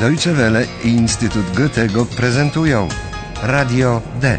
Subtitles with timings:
[0.00, 2.88] Deutsche Welle i Instytut Goethego prezentują
[3.42, 4.38] Radio D.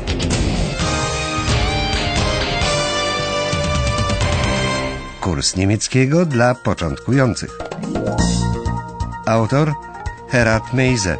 [5.21, 7.57] Kurs niemieckiego dla początkujących.
[9.25, 9.73] Autor
[10.29, 11.17] Herat Meise.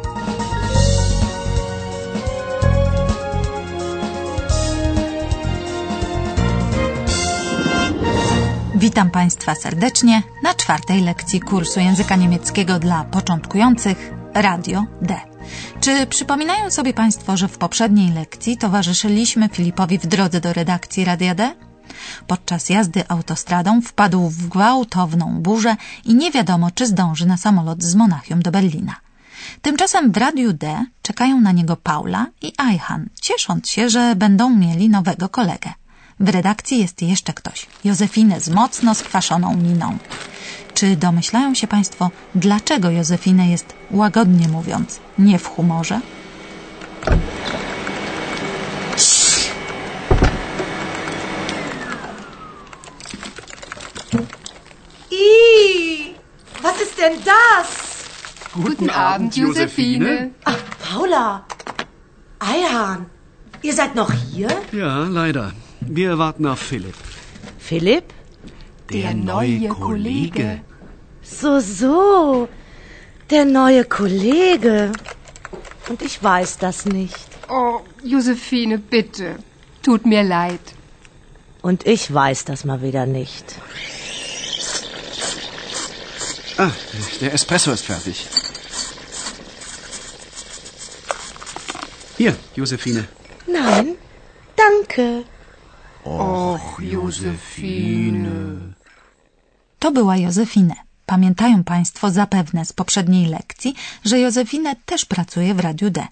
[8.74, 15.20] Witam Państwa serdecznie na czwartej lekcji kursu języka niemieckiego dla początkujących Radio D.
[15.80, 21.34] Czy przypominają sobie Państwo, że w poprzedniej lekcji towarzyszyliśmy Filipowi w drodze do redakcji Radia
[21.34, 21.54] D?
[22.26, 27.94] Podczas jazdy autostradą wpadł w gwałtowną burzę i nie wiadomo, czy zdąży na samolot z
[27.94, 28.96] Monachium do Berlina.
[29.62, 34.88] Tymczasem w Radiu D czekają na niego Paula i Ajhan, ciesząc się, że będą mieli
[34.88, 35.72] nowego kolegę.
[36.20, 39.98] W redakcji jest jeszcze ktoś, Józefinę z mocno skwaszoną miną.
[40.74, 46.00] Czy domyślają się Państwo, dlaczego Józefinę jest, łagodnie mówiąc, nie w humorze?
[55.10, 56.14] Ih,
[56.62, 57.68] was ist denn das?
[58.56, 60.30] Guten Abend, Josephine.
[60.44, 61.44] Ach, Paula.
[62.40, 63.04] Eihahn,
[63.62, 64.50] ihr seid noch hier?
[64.72, 65.52] Ja, leider.
[65.90, 66.94] Wir warten auf Philipp.
[67.58, 68.04] Philipp?
[68.92, 70.60] Der neue Kollege.
[71.22, 72.48] So, so.
[73.30, 74.92] Der neue Kollege.
[75.88, 77.28] Und ich weiß das nicht.
[77.48, 79.36] Oh, Josephine, bitte.
[79.82, 80.60] Tut mir leid.
[81.62, 83.54] Und ich weiß das mal wieder nicht.
[86.58, 86.70] Ah,
[87.22, 88.26] der Espresso ist fertig.
[92.18, 93.08] Hier, Josephine.
[93.46, 93.94] Nein,
[94.56, 95.24] danke.
[96.92, 98.30] Josephine.
[99.78, 100.74] To była Józefine.
[101.06, 106.06] Pamiętają Państwo zapewne z poprzedniej lekcji, że Józefinę też pracuje w Radiu D.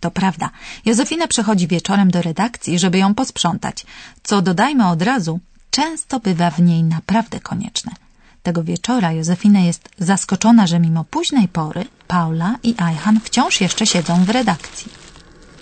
[0.00, 0.50] To prawda,
[0.84, 3.86] Józefinę przychodzi wieczorem do redakcji, żeby ją posprzątać,
[4.22, 7.92] co dodajmy od razu, często bywa w niej naprawdę konieczne.
[8.42, 14.24] Tego wieczora Józefina jest zaskoczona, że mimo późnej pory Paula i Ajhan wciąż jeszcze siedzą
[14.24, 14.92] w redakcji.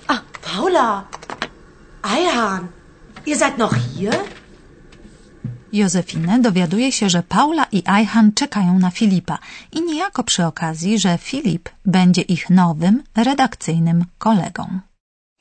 [0.09, 1.05] Ah, Paula.
[2.05, 2.67] Eihahn,
[3.27, 4.36] ihr seid noch hier?
[5.77, 9.39] Józefinę dowiaduje się, że Paula i Ajhan czekają na Filipa
[9.73, 14.81] i niejako przy okazji, że Filip będzie ich nowym, redakcyjnym kolegą.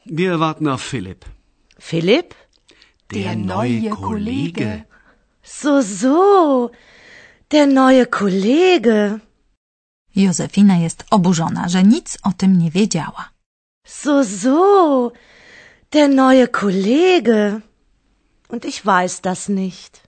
[0.06, 1.26] Wir warten auf Philipp.
[1.82, 2.34] Philipp?
[3.10, 4.84] Der neue Kollege.
[5.44, 6.70] So, so.
[7.50, 9.20] Der neue Kollege.
[10.16, 13.30] Józefina jest oburzona, że nic o tym nie wiedziała.
[13.88, 15.12] So, so.
[15.92, 17.62] Der neue Kollege.
[18.50, 20.05] Und ich weiß das nicht.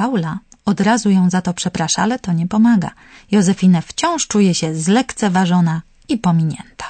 [0.00, 2.90] Paula od razu ją za to przeprasza, ale to nie pomaga.
[3.30, 6.88] Józefinę wciąż czuje się zlekceważona i pominięta.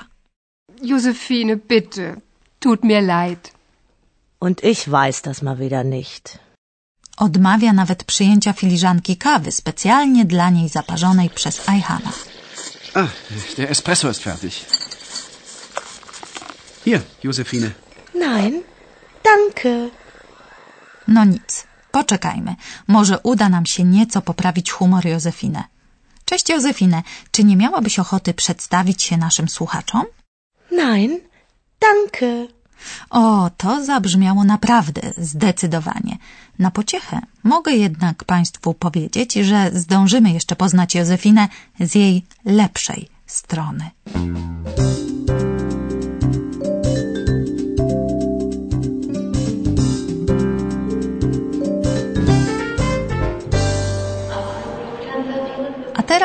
[0.83, 2.17] Josephine, bitte.
[2.61, 3.53] Tut mir leid.
[4.41, 6.39] Und ich weiß das mal wieder nicht.
[7.17, 12.13] Odmawia nawet przyjęcia filiżanki kawy specjalnie dla niej zaparzonej przez Ajhana.
[12.95, 13.09] Ah,
[13.57, 14.55] der Espresso ist fertig.
[16.85, 17.71] Hier, Josephine.
[18.15, 18.63] Nein,
[19.25, 19.91] danke.
[21.09, 21.67] No nic,
[21.99, 22.53] poczekajmy.
[22.97, 25.63] Może uda nam się nieco poprawić humor Józefinę.
[26.25, 27.03] Cześć Józefinę,
[27.33, 30.05] czy nie miałabyś ochoty przedstawić się naszym słuchaczom?
[30.73, 31.13] Nein,
[31.87, 32.27] danke.
[33.11, 36.15] O, to zabrzmiało naprawdę zdecydowanie.
[36.59, 41.49] Na pociechę mogę jednak Państwu powiedzieć, że zdążymy jeszcze poznać Józefinę
[41.81, 43.91] z jej lepszej strony.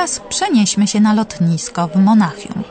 [0.01, 2.63] Teraz przenieśmy się na lotnisko w Monachium.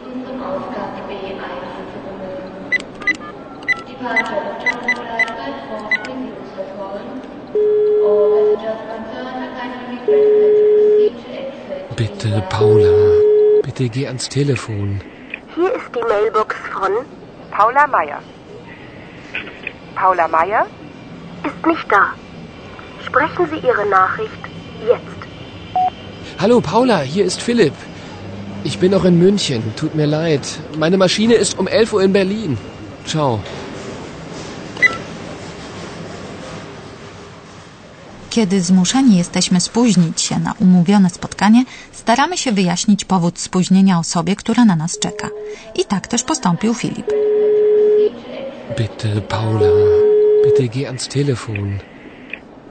[11.96, 12.88] Bitte, Paula,
[13.64, 14.98] bitte geh ans Telefon.
[15.54, 16.92] Hier ist die Mailbox von
[17.50, 18.20] Paula Meier.
[19.94, 20.66] Paula Meier
[21.44, 22.04] ist nicht da.
[23.06, 24.42] Sprechen Sie Ihre Nachricht
[24.88, 25.19] jetzt.
[26.40, 27.74] Hallo Paula, hier ist Philipp.
[28.64, 30.40] Ich bin noch in München, tut mir leid.
[30.78, 32.56] Meine Maschine ist um 11 Uhr in Berlin.
[33.06, 33.40] Ciao.
[38.30, 44.64] Kiedy zmuszeni jesteśmy spóźnić się na umówione spotkanie, staramy się wyjaśnić powód spóźnienia osobie, która
[44.64, 45.28] na nas czeka.
[45.74, 47.06] I tak też postąpił Filip.
[48.78, 49.70] Bitte, Paula,
[50.44, 51.78] bitte geh ans Telefon.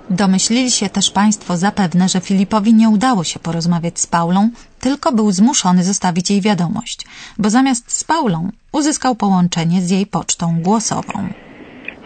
[0.09, 5.31] Domyślili się też Państwo zapewne, że Filipowi nie udało się porozmawiać z Paulą, tylko był
[5.31, 7.05] zmuszony zostawić jej wiadomość,
[7.37, 11.29] bo zamiast z Paulą uzyskał połączenie z jej pocztą głosową.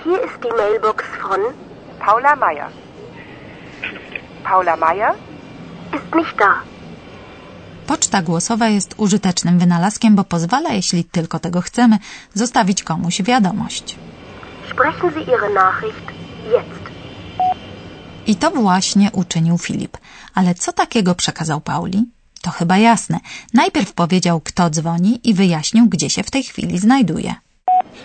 [0.04, 1.40] Hier ist die Mailbox von
[2.06, 2.70] Paula Meyer.
[4.44, 5.14] Paula Meyer
[5.96, 6.54] ist nicht da.
[7.88, 11.98] Poczta głosowa jest użytecznym wynalazkiem, bo pozwala, jeśli tylko tego chcemy,
[12.34, 13.96] zostawić komuś wiadomość.
[14.72, 16.08] Sprechen Sie Ihre Nachricht
[16.52, 16.83] jetzt.
[18.28, 19.98] I to właśnie uczynił Filip.
[20.34, 22.06] Ale co takiego przekazał Pauli?
[22.42, 23.20] To chyba jasne.
[23.54, 27.36] Najpierw powiedział, kto dzwoni i wyjaśnił, gdzie się w tej chwili znajduje.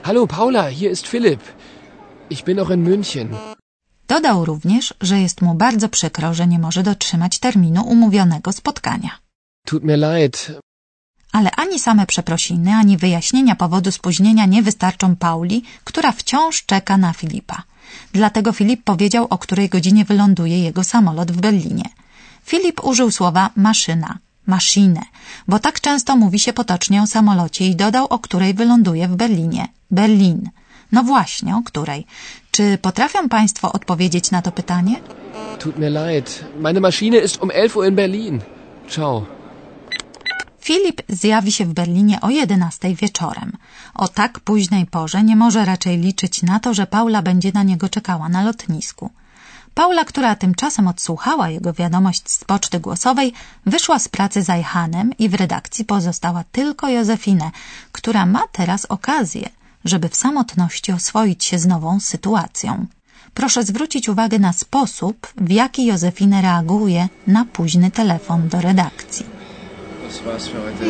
[0.02, 1.42] Hallo Paula, hier ist Philipp.
[2.30, 3.26] Ich bin noch in München.
[4.08, 9.10] Dodał również, że jest mu bardzo przykro, że nie może dotrzymać terminu umówionego spotkania.
[9.66, 10.52] Tut mir leid.
[11.32, 17.12] Ale ani same przeprosiny, ani wyjaśnienia powodu spóźnienia nie wystarczą Pauli, która wciąż czeka na
[17.12, 17.62] Filipa.
[18.12, 21.84] Dlatego Filip powiedział, o której godzinie wyląduje jego samolot w Berlinie.
[22.44, 25.02] Filip użył słowa maszyna, maszynę,
[25.48, 29.68] bo tak często mówi się potocznie o samolocie i dodał, o której wyląduje w Berlinie.
[29.90, 30.50] Berlin.
[30.92, 32.06] No właśnie, o której.
[32.50, 34.96] Czy potrafią Państwo odpowiedzieć na to pytanie?
[35.58, 36.44] Tut mir leid.
[36.60, 38.40] Meine Maschine ist um 11 Uhr in Berlin.
[38.88, 39.37] Ciao.
[40.60, 43.52] Filip zjawi się w Berlinie o 11 wieczorem.
[43.94, 47.88] O tak późnej porze nie może raczej liczyć na to, że Paula będzie na niego
[47.88, 49.10] czekała na lotnisku.
[49.74, 53.32] Paula, która tymczasem odsłuchała jego wiadomość z poczty głosowej,
[53.66, 57.50] wyszła z pracy za Johanem i w redakcji pozostała tylko Józefinę,
[57.92, 59.48] która ma teraz okazję,
[59.84, 62.86] żeby w samotności oswoić się z nową sytuacją.
[63.34, 69.37] Proszę zwrócić uwagę na sposób, w jaki Józefinę reaguje na późny telefon do redakcji.
[70.08, 70.84] Das war's für heute.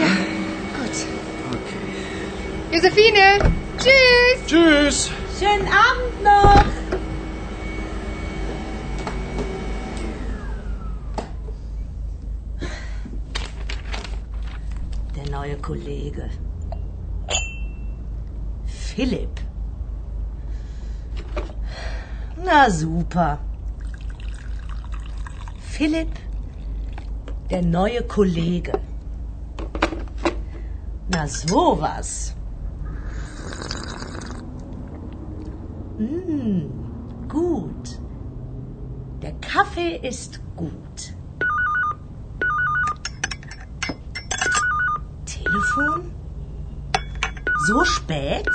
[2.70, 3.52] Josephine!
[3.76, 4.46] Tschüss!
[4.46, 5.10] Tschüss.
[5.40, 6.64] Schönen Abend noch.
[15.16, 16.30] Der neue Kollege.
[18.66, 19.40] Philipp.
[22.44, 23.40] Na super.
[25.60, 26.10] Philipp,
[27.50, 28.80] der neue Kollege.
[31.10, 32.34] Na sowas.
[35.98, 36.68] Mm,
[37.28, 37.98] gut.
[39.22, 41.14] Der Kaffee ist gut.
[45.24, 46.12] Telefon?
[47.66, 48.48] So spät?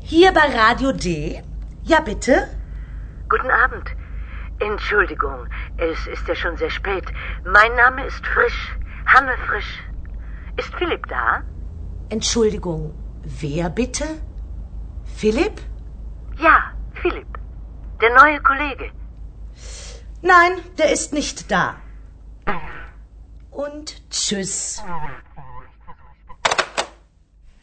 [0.00, 1.42] Hier bei Radio D?
[1.82, 2.48] Ja, bitte?
[3.28, 3.90] Guten Abend.
[4.58, 5.46] Entschuldigung,
[5.76, 7.04] es ist ja schon sehr spät.
[7.44, 8.76] Mein Name ist Frisch,
[9.14, 9.72] Hanne Frisch.
[10.60, 11.42] Ist Philipp da?
[12.08, 12.82] Entschuldigung,
[13.42, 14.06] wer bitte?
[15.20, 15.56] Philipp?
[16.46, 16.56] Ja,
[17.02, 17.38] Philipp.
[18.00, 18.86] Der neue Kollege.
[20.22, 21.74] Nein, der ist nicht da.
[23.50, 24.82] Und tschüss.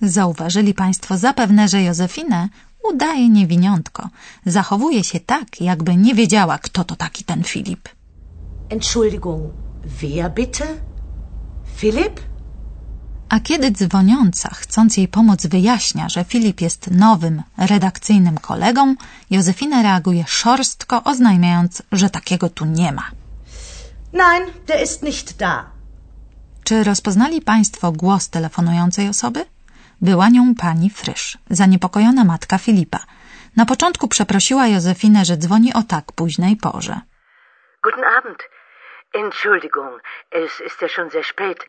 [0.02, 2.50] Zauważyli Państwo zapewne, że Józefinę
[2.84, 4.10] udaje niewiniątko.
[4.46, 7.90] Zachowuje się tak, jakby nie wiedziała, kto to taki ten Filip.
[8.70, 9.54] Entschuldigung,
[9.84, 10.66] wer bitte?
[11.80, 12.20] Philipp?
[13.30, 18.96] A kiedy dzwoniąca, chcąc jej pomóc, wyjaśnia, że Filip jest nowym, redakcyjnym kolegą,
[19.30, 23.06] Józefina reaguje szorstko, oznajmiając, że takiego tu nie ma.
[24.14, 25.66] Nein, der ist nicht da.
[26.64, 29.46] Czy rozpoznali Państwo głos telefonującej osoby?
[30.02, 33.00] Była nią pani Frysz, zaniepokojona matka Filipa.
[33.56, 37.02] Na początku przeprosiła Józefinę, że dzwoni o tak późnej porze.
[37.84, 38.38] Guten Abend.
[39.14, 40.02] Entschuldigung,
[40.32, 41.60] es ist ja schon sehr spät.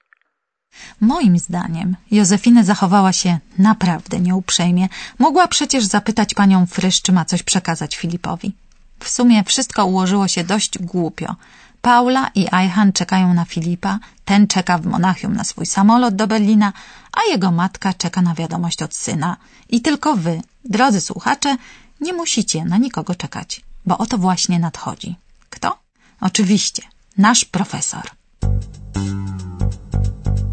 [1.00, 4.88] Moim zdaniem Józefina zachowała się naprawdę nieuprzejmie.
[5.18, 8.52] Mogła przecież zapytać panią Frysz, czy ma coś przekazać Filipowi.
[9.00, 11.36] W sumie wszystko ułożyło się dość głupio.
[11.82, 16.72] Paula i Ajhan czekają na Filipa, ten czeka w Monachium na swój samolot do Berlina,
[17.12, 19.36] a jego matka czeka na wiadomość od syna.
[19.68, 21.56] I tylko wy, drodzy słuchacze,
[22.00, 25.16] nie musicie na nikogo czekać, bo oto właśnie nadchodzi.
[25.50, 25.78] Kto?
[26.20, 26.82] Oczywiście,
[27.16, 28.02] nasz profesor.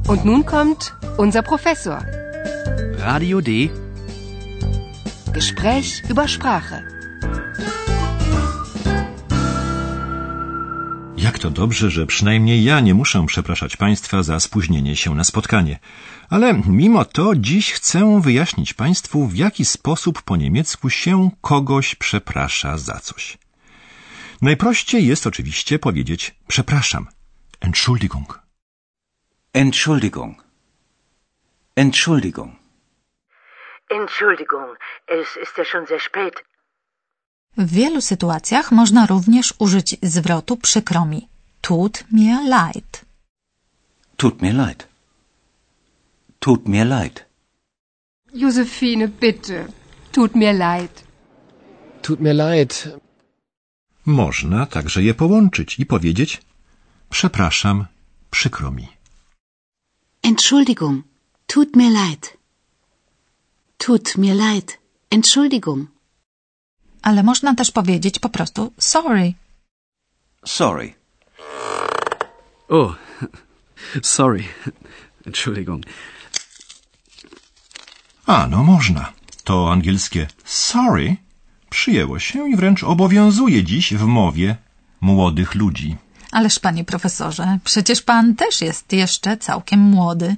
[0.07, 2.05] Und nun kommt unser Professor.
[2.97, 3.69] Radio D.
[5.33, 6.83] Gespräch über Sprache.
[11.17, 15.79] Jak to dobrze, że przynajmniej ja nie muszę przepraszać Państwa za spóźnienie się na spotkanie.
[16.29, 22.77] Ale mimo to dziś chcę wyjaśnić Państwu, w jaki sposób po niemiecku się kogoś przeprasza
[22.77, 23.37] za coś.
[24.41, 27.07] Najprościej jest oczywiście powiedzieć przepraszam.
[27.61, 28.41] Entschuldigung.
[29.53, 30.43] Entschuldigung.
[31.75, 32.55] Entschuldigung.
[33.89, 34.77] Entschuldigung,
[35.07, 36.33] es ist ja schon sehr spät.
[37.57, 41.27] W wielu sytuacjach można również użyć zwrotu przykro mi.
[41.61, 43.05] Tut mir leid.
[44.17, 44.87] Tut mir leid.
[46.39, 47.25] Tut mir leid.
[48.33, 49.65] Josephine, bitte.
[50.11, 51.03] Tut mir leid.
[52.01, 52.89] Tut mir leid.
[54.07, 56.41] Można także je połączyć i powiedzieć
[57.09, 57.85] Przepraszam,
[58.31, 58.87] przykro mi.
[60.23, 61.05] Entschuldigung.
[61.47, 62.37] Tut mir leid.
[63.77, 64.77] Tut mir leid.
[65.09, 65.89] Entschuldigung.
[67.01, 69.33] Ale można też powiedzieć po prostu sorry.
[70.45, 70.93] Sorry.
[72.69, 72.95] Oh,
[74.17, 74.43] sorry.
[75.25, 75.85] Entschuldigung.
[78.25, 79.13] A, no można.
[79.43, 81.26] To angielskie sorry
[81.69, 84.55] przyjęło się i wręcz obowiązuje dziś w mowie
[85.01, 85.95] młodych ludzi.
[86.31, 90.35] Ależ panie profesorze, przecież pan też jest jeszcze całkiem młody.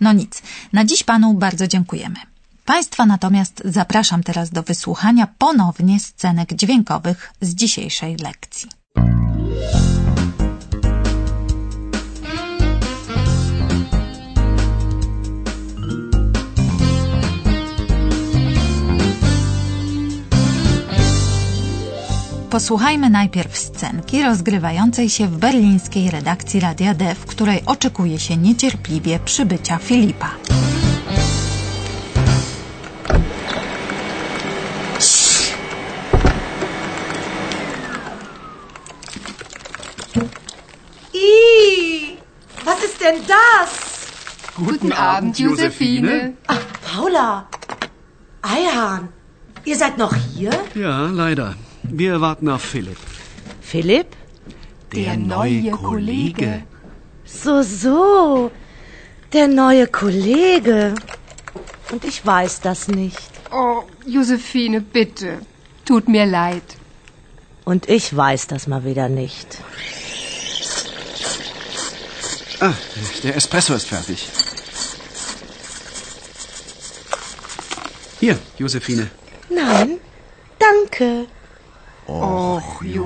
[0.00, 2.16] No nic, na dziś panu bardzo dziękujemy.
[2.64, 8.68] Państwa natomiast zapraszam teraz do wysłuchania ponownie scenek dźwiękowych z dzisiejszej lekcji.
[22.56, 29.18] Posłuchajmy najpierw scenki rozgrywającej się w berlińskiej redakcji Radia D, w której oczekuje się niecierpliwie
[29.18, 30.30] przybycia Filipa.
[41.14, 42.16] Ih,
[42.64, 43.70] was ist denn das?
[44.58, 46.32] Guten, Abend, Josephine.
[46.46, 47.46] Ach, Paula.
[48.42, 49.08] Eihahn,
[49.66, 50.52] ihr seid noch hier?
[50.74, 51.65] Ja, leider.
[51.90, 52.98] Wir warten auf Philipp.
[53.60, 54.06] Philipp?
[54.92, 56.62] Der neue Kollege.
[57.24, 58.50] So, so.
[59.32, 60.94] Der neue Kollege.
[61.90, 63.30] Und ich weiß das nicht.
[63.52, 65.40] Oh, Josephine, bitte.
[65.84, 66.62] Tut mir leid.
[67.64, 69.58] Und ich weiß das mal wieder nicht.
[72.60, 72.72] Ah,
[73.22, 74.28] der Espresso ist fertig.
[78.20, 79.10] Hier, Josephine.
[79.50, 79.98] Nein,
[80.58, 81.25] danke.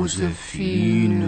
[0.01, 1.27] Josephine.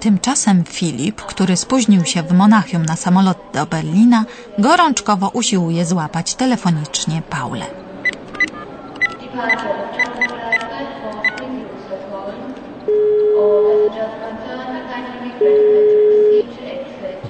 [0.00, 4.24] Tymczasem Filip, który spóźnił się w Monachium na samolot do Berlina,
[4.58, 7.66] gorączkowo usiłuje złapać telefonicznie Paulę.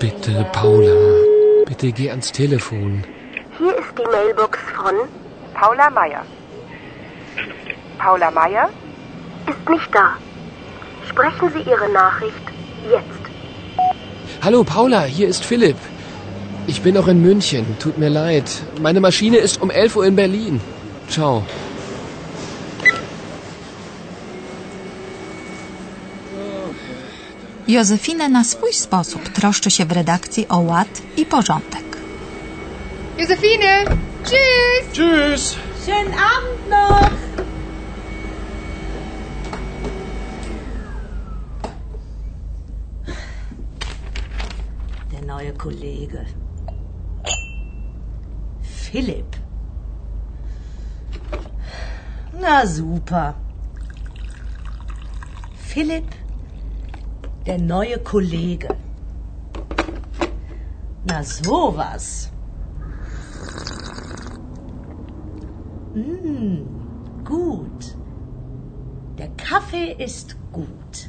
[0.01, 0.95] Bitte, Paula.
[1.69, 3.03] Bitte geh ans Telefon.
[3.59, 4.95] Hier ist die Mailbox von
[5.55, 6.38] Paula Meier.
[7.99, 8.69] Paula Meier
[9.51, 10.07] ist nicht da.
[11.11, 12.47] Sprechen Sie Ihre Nachricht
[12.95, 13.23] jetzt.
[14.43, 15.77] Hallo Paula, hier ist Philipp.
[16.67, 17.65] Ich bin noch in München.
[17.79, 18.49] Tut mir leid.
[18.81, 20.61] Meine Maschine ist um 11 Uhr in Berlin.
[21.09, 21.45] Ciao.
[27.69, 31.99] Józefine na swój sposób troszczy się w redakcji o ład i porządek.
[33.19, 33.85] Josephine,
[34.25, 34.93] tschüss.
[34.93, 35.57] Tschüss.
[35.85, 37.11] Schönen Abend noch.
[45.13, 46.25] Der neue Kollege.
[48.63, 49.37] Philipp.
[52.41, 53.35] Na super.
[55.57, 56.07] Philipp,
[57.47, 58.69] der neue Kollege.
[61.05, 62.31] Na sowas.
[65.95, 66.63] Mm,
[67.25, 67.97] gut.
[69.19, 71.08] Der Kaffee ist gut.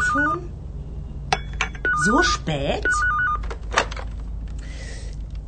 [0.00, 0.50] Telefon?
[2.06, 2.86] So spät?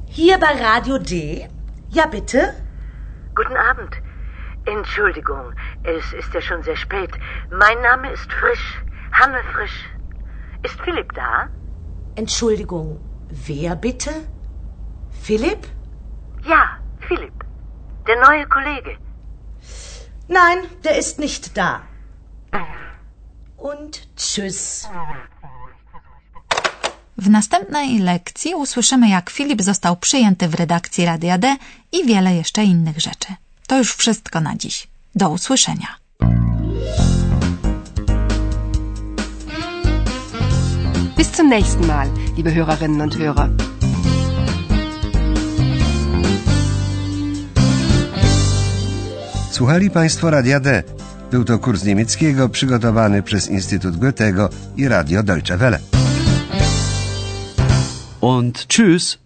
[0.06, 1.48] Hier bei Radio D?
[1.88, 2.54] Ja, bitte?
[3.34, 3.96] Guten Abend.
[4.66, 7.10] Entschuldigung, es ist ja schon sehr spät.
[7.50, 8.82] Mein Name ist Frisch,
[9.12, 9.88] Hanne Frisch.
[10.62, 11.48] Ist Philipp da?
[12.14, 14.10] Entschuldigung, wer bitte?
[15.22, 15.66] Philipp?
[16.44, 16.78] Ja,
[17.08, 17.32] Philipp.
[18.06, 18.98] Der neue Kollege.
[20.28, 21.82] Nein, der ist nicht da.
[23.62, 24.88] Und tschüss.
[27.18, 31.56] W następnej lekcji usłyszymy, jak Filip został przyjęty w redakcji Radia D
[31.92, 33.34] i wiele jeszcze innych rzeczy.
[33.66, 34.88] To już wszystko na dziś.
[35.14, 35.88] Do usłyszenia.
[41.16, 43.50] Bis zum nächsten Mal, liebe Hörerinnen und Hörer.
[49.50, 50.82] Słuchali Państwo Radia D.
[51.32, 55.78] Był to kurs niemieckiego przygotowany przez Instytut Goethego i Radio Deutsche Welle.
[58.20, 59.18] Und tschüss.